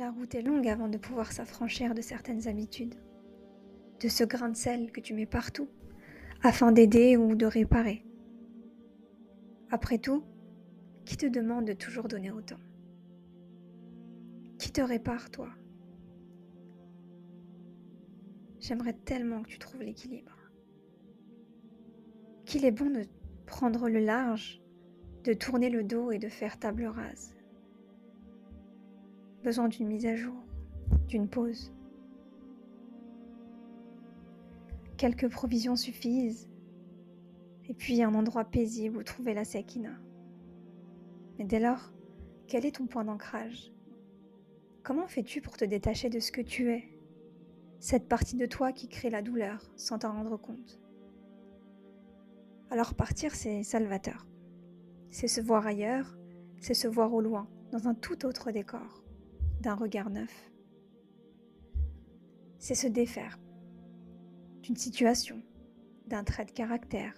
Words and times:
La 0.00 0.10
route 0.12 0.34
est 0.34 0.40
longue 0.40 0.66
avant 0.66 0.88
de 0.88 0.96
pouvoir 0.96 1.30
s'affranchir 1.30 1.92
de 1.92 2.00
certaines 2.00 2.48
habitudes, 2.48 2.94
de 4.00 4.08
ce 4.08 4.24
grain 4.24 4.48
de 4.48 4.56
sel 4.56 4.92
que 4.92 5.00
tu 5.02 5.12
mets 5.12 5.26
partout, 5.26 5.68
afin 6.42 6.72
d'aider 6.72 7.18
ou 7.18 7.34
de 7.34 7.44
réparer. 7.44 8.02
Après 9.68 9.98
tout, 9.98 10.24
qui 11.04 11.18
te 11.18 11.26
demande 11.26 11.66
de 11.66 11.74
toujours 11.74 12.08
donner 12.08 12.30
autant? 12.30 12.56
Qui 14.58 14.72
te 14.72 14.80
répare, 14.80 15.30
toi? 15.30 15.50
J'aimerais 18.58 18.94
tellement 19.04 19.42
que 19.42 19.50
tu 19.50 19.58
trouves 19.58 19.82
l'équilibre. 19.82 20.34
Qu'il 22.46 22.64
est 22.64 22.72
bon 22.72 22.88
de 22.88 23.02
prendre 23.44 23.90
le 23.90 24.00
large, 24.00 24.62
de 25.24 25.34
tourner 25.34 25.68
le 25.68 25.84
dos 25.84 26.10
et 26.10 26.18
de 26.18 26.30
faire 26.30 26.58
table 26.58 26.86
rase. 26.86 27.34
Besoin 29.42 29.68
d'une 29.68 29.86
mise 29.86 30.04
à 30.04 30.16
jour, 30.16 30.34
d'une 31.08 31.26
pause. 31.26 31.72
Quelques 34.98 35.30
provisions 35.30 35.76
suffisent, 35.76 36.50
et 37.68 37.72
puis 37.72 38.02
un 38.02 38.14
endroit 38.14 38.44
paisible 38.44 38.98
où 38.98 39.02
trouver 39.02 39.32
la 39.32 39.44
sakina. 39.44 39.92
Mais 41.38 41.44
dès 41.44 41.58
lors, 41.58 41.90
quel 42.48 42.66
est 42.66 42.76
ton 42.76 42.86
point 42.86 43.04
d'ancrage? 43.04 43.72
Comment 44.82 45.06
fais-tu 45.06 45.40
pour 45.40 45.56
te 45.56 45.64
détacher 45.64 46.10
de 46.10 46.20
ce 46.20 46.32
que 46.32 46.42
tu 46.42 46.70
es? 46.72 46.84
Cette 47.78 48.08
partie 48.08 48.36
de 48.36 48.44
toi 48.44 48.72
qui 48.72 48.88
crée 48.88 49.08
la 49.08 49.22
douleur 49.22 49.72
sans 49.74 50.00
t'en 50.00 50.12
rendre 50.12 50.36
compte. 50.36 50.80
Alors 52.70 52.94
partir, 52.94 53.34
c'est 53.34 53.62
salvateur. 53.62 54.26
C'est 55.10 55.28
se 55.28 55.40
voir 55.40 55.66
ailleurs, 55.66 56.18
c'est 56.58 56.74
se 56.74 56.88
voir 56.88 57.14
au 57.14 57.22
loin, 57.22 57.48
dans 57.72 57.88
un 57.88 57.94
tout 57.94 58.26
autre 58.26 58.50
décor, 58.50 59.02
d'un 59.60 59.74
regard 59.74 60.10
neuf. 60.10 60.50
C'est 62.58 62.74
se 62.74 62.86
défaire 62.86 63.38
d'une 64.62 64.76
situation, 64.76 65.40
d'un 66.06 66.24
trait 66.24 66.44
de 66.44 66.50
caractère, 66.50 67.14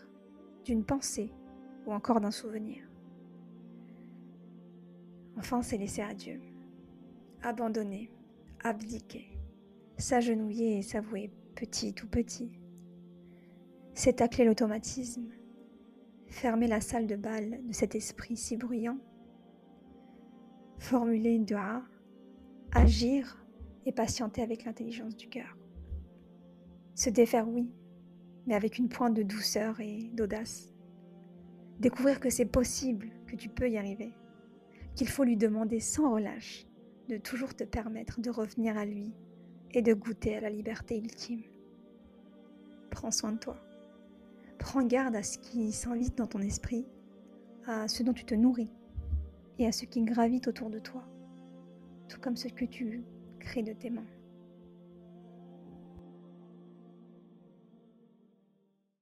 d'une 0.65 0.85
pensée 0.85 1.33
ou 1.87 1.93
encore 1.93 2.21
d'un 2.21 2.31
souvenir. 2.31 2.89
Enfin, 5.37 5.63
c'est 5.63 5.79
laisser 5.79 6.03
à 6.03 6.15
Dieu. 6.15 6.41
Abandonner, 7.43 8.11
abdiquer, 8.63 9.39
s'agenouiller 9.97 10.79
et 10.79 10.83
s'avouer 10.83 11.33
petit 11.57 11.95
ou 12.03 12.07
petit. 12.07 12.53
C'est 13.95 14.15
tacler 14.15 14.45
l'automatisme, 14.45 15.29
fermer 16.29 16.67
la 16.67 16.81
salle 16.81 17.07
de 17.07 17.17
bal 17.17 17.61
de 17.67 17.73
cet 17.73 17.95
esprit 17.95 18.37
si 18.37 18.57
bruyant, 18.57 18.99
formuler 20.79 21.31
une 21.31 21.45
agir 22.73 23.45
et 23.87 23.93
patienter 23.93 24.43
avec 24.43 24.65
l'intelligence 24.65 25.17
du 25.17 25.29
cœur. 25.29 25.57
Se 26.95 27.11
défaire, 27.11 27.49
oui, 27.49 27.71
mais 28.47 28.55
avec 28.55 28.79
une 28.79 28.89
pointe 28.89 29.15
de 29.15 29.23
douceur 29.23 29.81
et 29.81 30.11
d'audace. 30.15 30.73
Découvrir 31.81 32.21
que 32.21 32.31
c'est 32.31 32.47
possible, 32.47 33.11
que 33.27 33.37
tu 33.37 33.49
peux 33.49 33.69
y 33.69 33.79
arriver 33.79 34.13
qu'il 34.95 35.09
faut 35.09 35.25
lui 35.25 35.37
demander 35.37 35.81
sans 35.81 36.13
relâche 36.13 36.67
de 37.09 37.17
toujours 37.17 37.55
te 37.55 37.65
permettre 37.65 38.21
de 38.21 38.31
revenir 38.31 38.77
à 38.77 38.85
lui 38.85 39.13
et 39.73 39.83
de 39.83 39.95
goûter 39.95 40.37
à 40.37 40.41
la 40.41 40.51
liberté 40.51 40.99
ultime. 40.99 41.43
Prends 42.91 43.11
soin 43.11 43.33
de 43.33 43.39
toi. 43.39 43.57
Prends 44.59 44.83
garde 44.83 45.17
à 45.17 45.23
ce 45.23 45.39
qui 45.39 45.73
s'invite 45.73 46.17
dans 46.17 46.27
ton 46.27 46.41
esprit, 46.41 46.87
à 47.67 47.89
ce 47.89 48.03
dont 48.03 48.13
tu 48.13 48.25
te 48.25 48.35
nourris 48.35 48.71
et 49.59 49.67
à 49.67 49.73
ce 49.73 49.87
qui 49.87 50.03
gravite 50.03 50.47
autour 50.49 50.71
de 50.71 50.79
toi, 50.79 51.05
comme 52.23 52.37
ce 52.37 52.49
que 52.49 52.65
tu 52.65 53.03
crées 53.41 53.63
de 53.63 53.73
tes 53.73 53.91
mains. 53.91 54.07